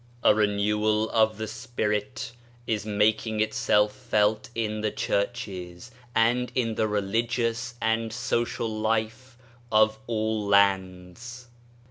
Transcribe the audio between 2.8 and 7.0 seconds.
making itself felt in the Churches and in the